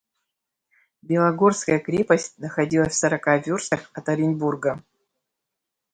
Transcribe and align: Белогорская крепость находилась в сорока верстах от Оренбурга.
Белогорская 1.03 1.77
крепость 1.77 2.35
находилась 2.39 2.93
в 2.93 2.97
сорока 2.97 3.37
верстах 3.37 3.87
от 3.93 4.09
Оренбурга. 4.09 4.83